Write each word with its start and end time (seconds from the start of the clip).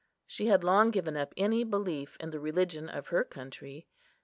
She 0.25 0.47
had 0.47 0.63
long 0.63 0.89
given 0.89 1.15
up 1.15 1.31
any 1.37 1.63
belief 1.63 2.17
in 2.19 2.31
the 2.31 2.39
religion 2.39 2.89
of 2.89 3.09
her 3.09 3.23
country. 3.23 3.85